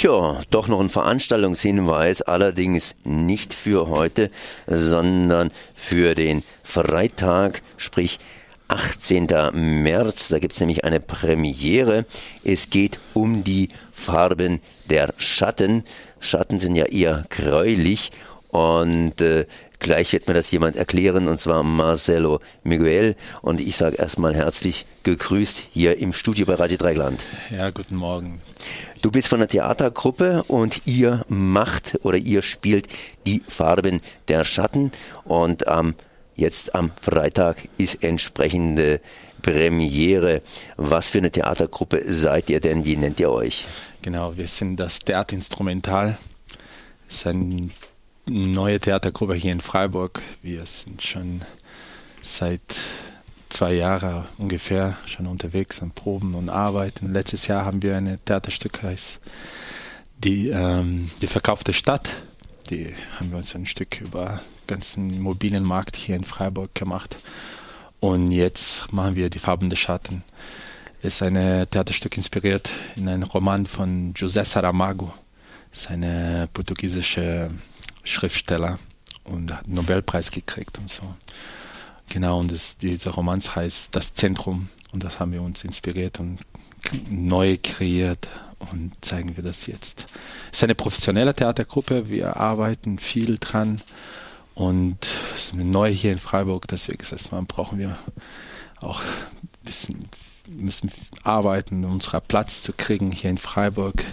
[0.00, 4.30] Tja, doch noch ein Veranstaltungshinweis, allerdings nicht für heute,
[4.66, 8.18] sondern für den Freitag, sprich
[8.68, 9.26] 18.
[9.52, 10.28] März.
[10.28, 12.06] Da gibt's nämlich eine Premiere.
[12.42, 15.84] Es geht um die Farben der Schatten.
[16.18, 18.10] Schatten sind ja eher gräulich
[18.48, 19.44] und äh,
[19.80, 23.16] Gleich wird mir das jemand erklären, und zwar Marcelo Miguel.
[23.40, 27.20] Und ich sage erstmal herzlich gegrüßt hier im Studio bei Radio Dreigland.
[27.48, 28.42] Ja, guten Morgen.
[29.00, 32.88] Du bist von der Theatergruppe und ihr macht oder ihr spielt
[33.26, 34.92] die Farben der Schatten.
[35.24, 35.94] Und ähm,
[36.36, 39.00] jetzt am Freitag ist entsprechende
[39.40, 40.42] Premiere.
[40.76, 42.84] Was für eine Theatergruppe seid ihr denn?
[42.84, 43.66] Wie nennt ihr euch?
[44.02, 46.18] Genau, wir sind das Theaterinstrumental.
[47.08, 47.72] Das ist ein
[48.26, 50.20] neue Theatergruppe hier in Freiburg.
[50.42, 51.42] Wir sind schon
[52.22, 52.60] seit
[53.48, 57.12] zwei Jahren ungefähr schon unterwegs an Proben und Arbeiten.
[57.12, 59.18] Letztes Jahr haben wir ein Theaterstück heißt
[60.18, 62.10] die, ähm, die verkaufte Stadt.
[62.68, 67.16] Die haben wir uns ein Stück über den ganzen Immobilienmarkt hier in Freiburg gemacht.
[67.98, 70.22] Und jetzt machen wir die Farben des Schatten.
[71.02, 75.12] Ist ein Theaterstück inspiriert in einem Roman von José Saramago.
[75.70, 77.50] Das ist eine portugiesische
[78.04, 78.78] Schriftsteller
[79.24, 81.02] und hat einen Nobelpreis gekriegt und so.
[82.08, 86.38] Genau, und das, dieser Roman heißt Das Zentrum und das haben wir uns inspiriert und
[87.08, 90.06] neu kreiert und zeigen wir das jetzt.
[90.50, 93.80] Es ist eine professionelle Theatergruppe, wir arbeiten viel dran
[94.54, 94.98] und
[95.36, 97.96] ist neu hier in Freiburg, deswegen gesagt, man brauchen wir
[98.80, 100.00] auch ein bisschen,
[100.50, 100.90] müssen
[101.22, 104.04] arbeiten, um unseren Platz zu kriegen hier in Freiburg.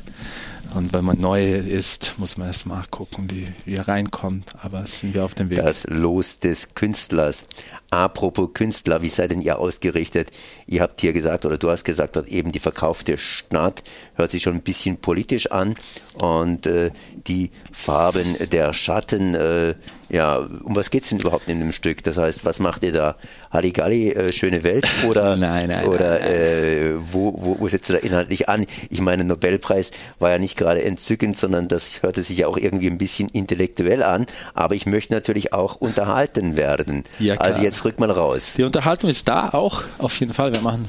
[0.75, 4.53] Und wenn man neu ist, muss man erst mal gucken, wie, wie er reinkommt.
[4.61, 5.59] Aber sind wir auf dem Weg.
[5.59, 7.45] Das Los des Künstlers.
[7.89, 10.31] Apropos Künstler, wie seid denn ihr ausgerichtet?
[10.65, 13.81] Ihr habt hier gesagt, oder du hast gesagt, eben die verkaufte Stadt
[14.15, 15.75] hört sich schon ein bisschen politisch an
[16.13, 16.91] und äh,
[17.27, 19.75] die Farben der Schatten, äh,
[20.09, 22.03] ja, um was geht's denn überhaupt in dem Stück?
[22.03, 23.15] Das heißt, was macht ihr da?
[23.51, 27.97] Halligalli, äh, schöne Welt oder nein, nein, oder nein, Äh, wo, wo, wo setzt ihr
[27.97, 28.65] da inhaltlich an?
[28.89, 32.87] Ich meine, Nobelpreis war ja nicht gerade entzückend, sondern das hörte sich ja auch irgendwie
[32.87, 34.27] ein bisschen intellektuell an.
[34.53, 37.03] Aber ich möchte natürlich auch unterhalten werden.
[37.19, 37.49] Ja, klar.
[37.49, 38.53] also jetzt rück mal raus.
[38.57, 40.53] Die Unterhaltung ist da auch, auf jeden Fall.
[40.53, 40.87] Wir machen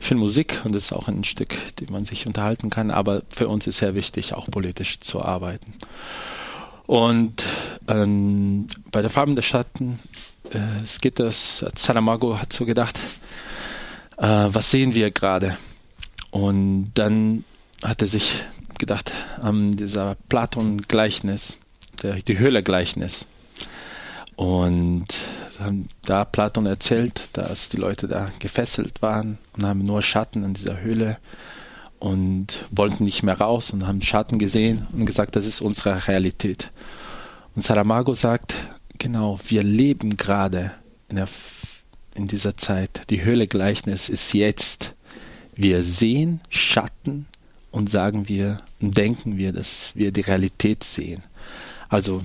[0.00, 2.90] viel Musik und das ist auch ein Stück, dem man sich unterhalten kann.
[2.90, 5.74] Aber für uns ist sehr wichtig, auch politisch zu arbeiten.
[6.86, 7.44] Und
[7.86, 10.00] ähm, bei der Farben der Schatten,
[10.52, 12.98] äh, es geht das, Saramago hat so gedacht,
[14.20, 15.56] äh, was sehen wir gerade?
[16.30, 17.44] Und dann
[17.82, 18.44] hat er sich
[18.78, 19.12] gedacht,
[19.44, 21.56] ähm, dieser Platon-Gleichnis,
[22.02, 23.26] die Höhle-Gleichnis.
[24.36, 25.06] Und
[26.06, 30.80] da Platon erzählt, dass die Leute da gefesselt waren und haben nur Schatten in dieser
[30.80, 31.18] Höhle
[31.98, 36.70] und wollten nicht mehr raus und haben Schatten gesehen und gesagt, das ist unsere Realität.
[37.54, 38.56] Und Saramago sagt,
[38.98, 40.72] genau, wir leben gerade
[41.08, 41.28] in, der,
[42.14, 43.02] in dieser Zeit.
[43.10, 44.94] Die Höhle-Gleichnis ist jetzt.
[45.54, 47.26] Wir sehen Schatten
[47.70, 51.22] und sagen wir und denken wir, dass wir die Realität sehen.
[51.88, 52.22] Also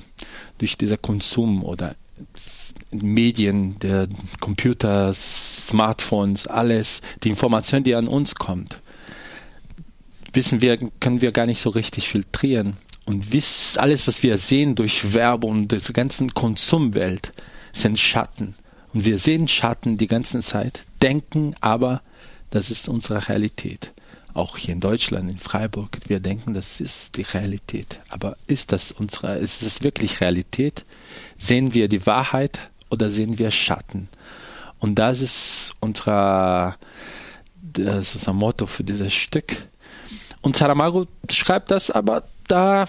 [0.57, 1.95] durch dieser Konsum oder
[2.91, 4.07] Medien, der
[4.39, 8.79] Computer, Smartphones, alles, die Information, die an uns kommt,
[10.33, 12.77] wissen wir, können wir gar nicht so richtig filtrieren.
[13.05, 13.25] Und
[13.77, 17.31] alles, was wir sehen durch Werbung und diese ganzen Konsumwelt,
[17.71, 18.55] sind Schatten.
[18.95, 22.01] Und wir sehen Schatten die ganze Zeit, denken aber,
[22.49, 23.91] das ist unsere Realität.
[24.33, 27.99] Auch hier in Deutschland, in Freiburg, wir denken, das ist die Realität.
[28.07, 30.85] Aber ist das unsere, ist es wirklich Realität?
[31.37, 34.07] Sehen wir die Wahrheit oder sehen wir Schatten?
[34.79, 36.77] Und das ist unser,
[37.61, 39.57] das ist unser Motto für dieses Stück.
[40.39, 42.85] Und Saramago schreibt das, aber da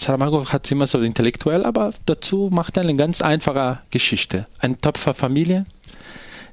[0.00, 4.46] Saramago hat es immer so intellektuell, aber dazu macht er eine ganz einfache Geschichte.
[4.58, 5.66] Eine Töpferfamilie.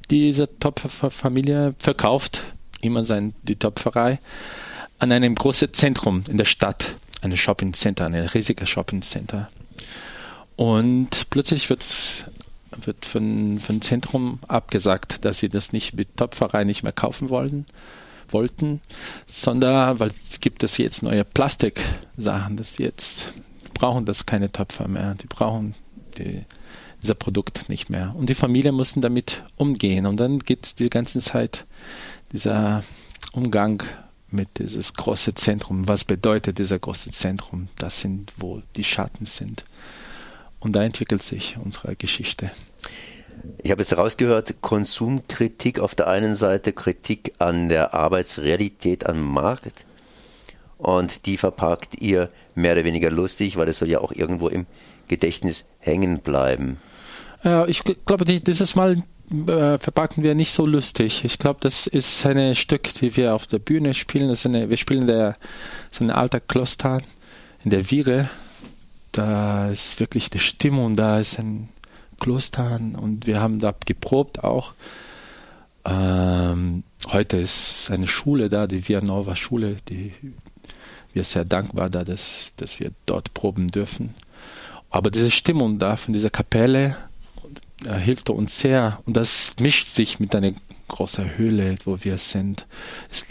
[0.10, 2.44] Diese Töpferfamilie verkauft
[2.82, 4.20] immer sein, die Töpferei
[5.00, 9.50] an einem großen Zentrum in der Stadt, ein Shopping Center, ein riesiger Shopping Center.
[10.56, 11.84] Und plötzlich wird
[12.84, 17.66] wird von, von Zentrum abgesagt, dass sie das nicht mit Töpferei nicht mehr kaufen wollten,
[18.34, 18.82] wollten,
[19.28, 23.28] sondern weil es gibt es jetzt neue Plastiksachen, sie jetzt
[23.74, 25.76] brauchen das keine Töpfer mehr, die brauchen
[26.18, 26.44] die,
[27.02, 28.16] dieser Produkt nicht mehr.
[28.16, 30.06] Und die Familie mussten damit umgehen.
[30.06, 31.66] Und dann geht es die ganze Zeit
[32.32, 32.84] dieser
[33.32, 33.84] Umgang
[34.32, 35.88] mit dieses große Zentrum.
[35.88, 37.68] Was bedeutet dieser große Zentrum?
[37.78, 39.64] Das sind, wo die Schatten sind.
[40.60, 42.52] Und da entwickelt sich unsere Geschichte.
[43.64, 49.86] Ich habe jetzt rausgehört, Konsumkritik auf der einen Seite, Kritik an der Arbeitsrealität am Markt
[50.78, 54.66] und die verpackt ihr mehr oder weniger lustig, weil es soll ja auch irgendwo im
[55.08, 56.78] Gedächtnis hängen bleiben.
[57.44, 61.24] Ja, ich glaube, dieses Mal äh, verpacken wir nicht so lustig.
[61.24, 64.30] Ich glaube, das ist ein Stück, die wir auf der Bühne spielen.
[64.30, 65.38] Das ist eine, wir spielen der,
[65.92, 67.02] so ein alter Kloster
[67.64, 68.30] in der Viere.
[69.12, 71.70] Da ist wirklich die Stimmung, da ist ein
[72.20, 74.74] Kloster und wir haben da geprobt auch.
[75.86, 80.14] Ähm, heute ist eine Schule da, die Vianova Schule, die
[81.14, 84.14] wir sehr dankbar da, dass, dass wir dort proben dürfen.
[84.90, 86.98] Aber diese Stimmung da von dieser Kapelle
[87.86, 90.54] äh, hilft uns sehr und das mischt sich mit einer
[90.88, 92.66] großen Höhle, wo wir sind.
[93.12, 93.28] Ist,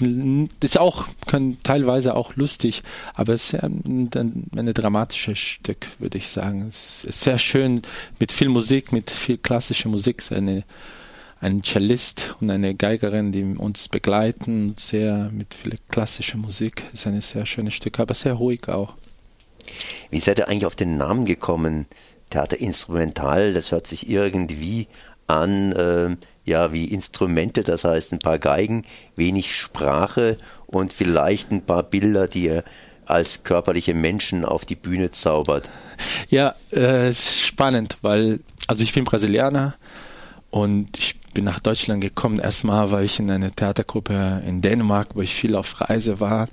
[0.62, 2.82] ist auch kann teilweise auch lustig,
[3.14, 6.66] aber es ist ein, ein, ein dramatisches Stück, würde ich sagen.
[6.68, 7.82] Es ist sehr schön
[8.18, 10.22] mit viel Musik, mit viel klassischer Musik.
[10.30, 10.64] Eine,
[11.40, 16.84] ein Cellist und eine Geigerin, die uns begleiten, sehr mit viel klassischer Musik.
[16.92, 18.94] Es ist ein sehr schönes Stück, aber sehr ruhig auch.
[20.10, 21.86] Wie seid ihr eigentlich auf den Namen gekommen?
[22.30, 24.88] Theater Instrumental, das hört sich irgendwie
[25.26, 28.84] an, äh, ja, wie Instrumente, das heißt ein paar Geigen,
[29.16, 30.36] wenig Sprache
[30.66, 32.64] und vielleicht ein paar Bilder, die ihr
[33.06, 35.68] als körperliche Menschen auf die Bühne zaubert.
[36.28, 39.74] Ja, äh, ist spannend, weil, also ich bin Brasilianer
[40.50, 42.38] und ich bin nach Deutschland gekommen.
[42.38, 46.48] Erstmal war ich in einer Theatergruppe in Dänemark, wo ich viel auf Reise war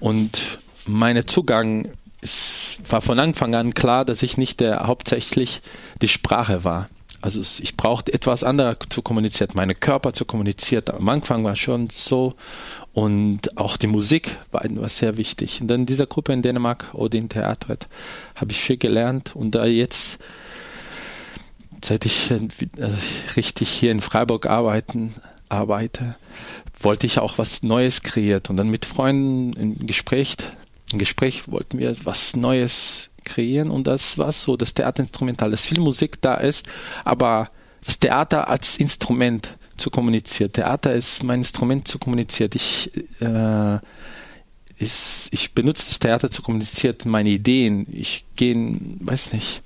[0.00, 1.88] und mein Zugang
[2.22, 5.62] es war von Anfang an klar, dass ich nicht der hauptsächlich
[6.02, 6.88] die Sprache war.
[7.26, 10.84] Also ich brauchte etwas anderes zu kommunizieren, meine Körper zu kommunizieren.
[10.96, 12.34] Am Anfang war schon so
[12.92, 15.60] und auch die Musik war, war sehr wichtig.
[15.60, 17.88] Und dann in dieser Gruppe in Dänemark, Odin Theatret,
[18.36, 20.18] habe ich viel gelernt und da jetzt,
[21.84, 22.38] seit ich äh,
[23.34, 25.16] richtig hier in Freiburg arbeiten,
[25.48, 26.14] arbeite,
[26.78, 30.36] wollte ich auch was Neues kreieren und dann mit Freunden im Gespräch
[30.92, 35.80] im Gespräch wollten wir was Neues kreieren und das war so, das Theaterinstrumental, dass viel
[35.80, 36.66] Musik da ist,
[37.04, 37.50] aber
[37.84, 40.52] das Theater als Instrument zu kommunizieren.
[40.52, 42.50] Theater ist mein Instrument zu kommunizieren.
[42.54, 42.90] Ich,
[43.20, 43.78] äh,
[44.78, 47.86] ist, ich benutze das Theater zu kommunizieren, meine Ideen.
[47.92, 49.62] Ich gehe, weiß nicht,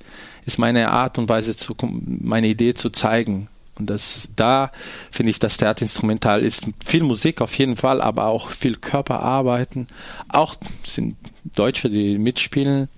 [0.47, 3.49] ist meine Art und Weise, zu, meine Idee zu zeigen.
[3.77, 4.73] Und das da
[5.11, 9.87] finde ich, das Theaterinstrumental ist viel Musik auf jeden Fall, aber auch viel Körperarbeiten.
[10.29, 11.17] Auch sind
[11.55, 12.89] Deutsche, die mitspielen.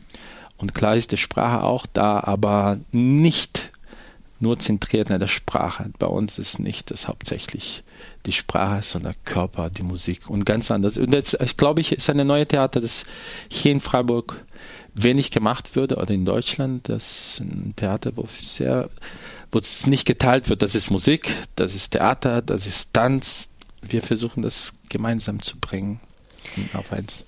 [0.62, 3.72] Und klar ist die Sprache auch da, aber nicht
[4.38, 5.90] nur zentriert in der Sprache.
[5.98, 7.82] Bei uns ist nicht das hauptsächlich
[8.26, 10.98] die Sprache, sondern Körper, die Musik und ganz anders.
[10.98, 13.04] Und jetzt, ich glaube, ich ist eine neue Theater, das
[13.48, 14.40] hier in Freiburg
[14.94, 16.88] wenig gemacht würde oder in Deutschland.
[16.88, 18.88] Das ist ein Theater, wo sehr
[19.50, 20.62] wo es nicht geteilt wird.
[20.62, 23.48] Das ist Musik, das ist Theater, das ist Tanz.
[23.80, 25.98] Wir versuchen das gemeinsam zu bringen
[26.72, 27.24] auf eins.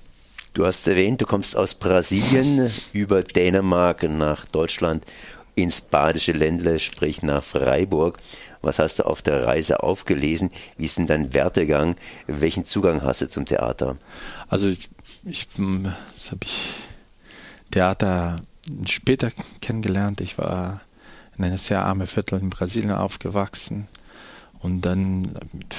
[0.54, 5.04] Du hast erwähnt, du kommst aus Brasilien über Dänemark nach Deutschland
[5.56, 8.18] ins badische Ländle, sprich nach Freiburg.
[8.62, 10.52] Was hast du auf der Reise aufgelesen?
[10.78, 11.96] Wie ist denn dein Wertegang?
[12.28, 13.96] Welchen Zugang hast du zum Theater?
[14.48, 14.88] Also ich,
[15.24, 16.60] ich das habe ich
[17.72, 18.40] Theater
[18.86, 20.20] später kennengelernt.
[20.20, 20.82] Ich war
[21.36, 23.88] in einem sehr armen Viertel in Brasilien aufgewachsen.
[24.60, 25.74] Und dann mit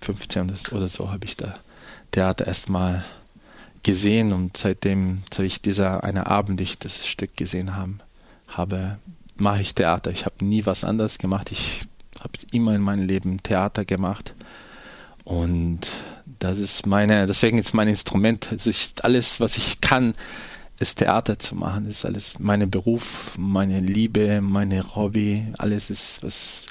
[0.00, 1.58] 15 oder so habe ich da
[2.10, 3.04] Theater erstmal
[3.84, 8.00] gesehen und seitdem, seit ich dieser eine Abend ich das Stück gesehen haben,
[8.48, 8.98] habe,
[9.36, 10.10] mache ich Theater.
[10.10, 11.52] Ich habe nie was anderes gemacht.
[11.52, 11.82] Ich
[12.18, 14.34] habe immer in meinem Leben Theater gemacht
[15.24, 15.80] und
[16.38, 18.52] das ist meine, deswegen ist mein Instrument.
[18.52, 20.14] Es ist alles, was ich kann,
[20.78, 26.66] ist Theater zu machen, ist alles mein Beruf, meine Liebe, meine Hobby, alles ist was.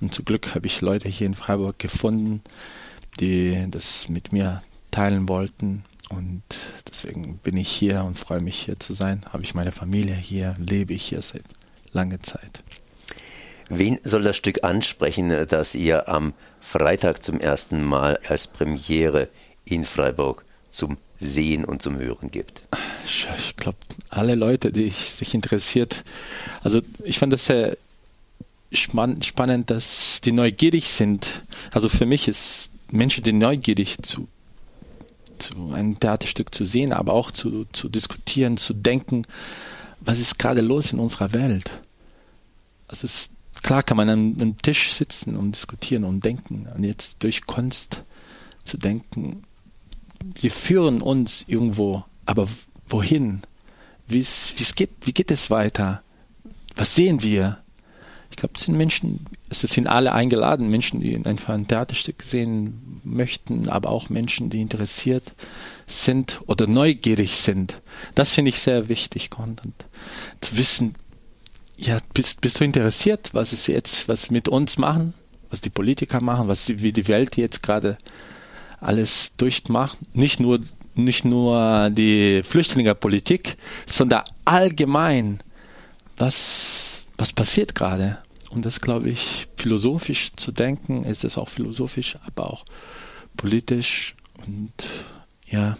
[0.00, 2.42] Und zum Glück habe ich Leute hier in Freiburg gefunden,
[3.20, 5.84] die das mit mir teilen wollten.
[6.10, 6.42] Und
[6.90, 9.22] deswegen bin ich hier und freue mich hier zu sein.
[9.32, 11.44] Habe ich meine Familie hier, lebe ich hier seit
[11.92, 12.60] langer Zeit.
[13.68, 19.28] Wen soll das Stück ansprechen, das ihr am Freitag zum ersten Mal als Premiere
[19.64, 22.62] in Freiburg zum Sehen und zum Hören gibt?
[23.06, 23.78] Ich glaube,
[24.10, 26.04] alle Leute, die sich interessiert.
[26.62, 27.78] Also ich fand das sehr
[28.72, 31.42] spannend, dass die neugierig sind.
[31.70, 34.28] Also für mich ist Menschen, die neugierig zu,
[35.38, 39.26] zu einem Theaterstück zu sehen, aber auch zu, zu diskutieren, zu denken,
[40.00, 41.70] was ist gerade los in unserer Welt.
[42.88, 43.30] Also es,
[43.62, 46.68] klar kann man an einem Tisch sitzen und diskutieren und denken.
[46.74, 48.02] Und jetzt durch Kunst
[48.64, 49.44] zu denken,
[50.36, 52.48] sie führen uns irgendwo, aber
[52.88, 53.42] wohin?
[54.06, 56.02] Wie's, wie's geht, wie geht es weiter?
[56.76, 57.58] Was sehen wir?
[58.34, 59.26] ich glaube, es sind Menschen,
[59.62, 64.60] es sind alle eingeladen, Menschen, die einfach ein Theaterstück sehen möchten, aber auch Menschen, die
[64.60, 65.32] interessiert
[65.86, 67.80] sind oder neugierig sind.
[68.14, 69.74] Das finde ich sehr wichtig, Content.
[70.40, 70.94] Zu wissen,
[71.76, 75.14] ja, bist, bist du interessiert, was es jetzt, was mit uns machen,
[75.50, 77.98] was die Politiker machen, was wie die Welt jetzt gerade
[78.80, 79.98] alles durchmacht.
[80.14, 80.60] Nicht nur,
[80.94, 83.56] nicht nur die Flüchtlingerpolitik,
[83.86, 85.40] sondern allgemein,
[86.16, 88.18] was, was passiert gerade.
[88.54, 92.64] Und das glaube ich, philosophisch zu denken, ist es auch philosophisch, aber auch
[93.36, 94.14] politisch
[94.46, 94.72] und
[95.46, 95.76] ja,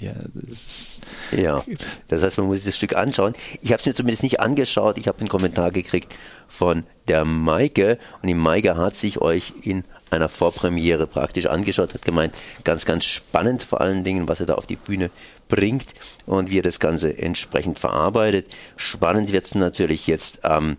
[0.00, 1.00] ja, das
[1.32, 1.62] ja,
[2.06, 3.34] das heißt, man muss sich das Stück anschauen.
[3.60, 4.96] Ich habe es mir zumindest nicht angeschaut.
[4.96, 6.14] Ich habe einen Kommentar gekriegt
[6.46, 12.04] von der Maike und die Maike hat sich euch in einer Vorpremiere praktisch angeschaut, hat
[12.04, 12.34] gemeint,
[12.64, 15.10] ganz, ganz spannend vor allen Dingen, was er da auf die Bühne
[15.48, 18.46] bringt und wie er das Ganze entsprechend verarbeitet.
[18.76, 20.78] Spannend wird es natürlich jetzt am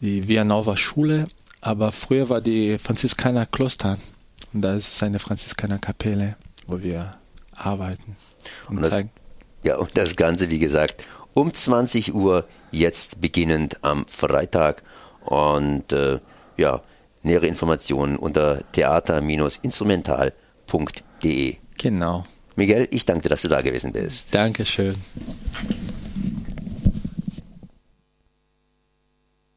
[0.00, 1.28] die Vianova Schule,
[1.60, 3.98] aber früher war die Franziskaner Kloster
[4.54, 6.36] und da ist eine Franziskaner Kapelle,
[6.66, 7.18] wo wir
[7.54, 8.16] arbeiten
[8.70, 9.10] und, und das, zeigen.
[9.62, 14.82] Ja, und das Ganze, wie gesagt, um 20 Uhr, jetzt beginnend am Freitag
[15.26, 16.18] und äh,
[16.56, 16.80] ja,
[17.22, 21.56] nähere Informationen unter theater-instrumental.de.
[21.76, 22.24] Genau.
[22.54, 24.34] Miguel, ich danke dir, dass du da gewesen bist.
[24.34, 24.94] Dankeschön.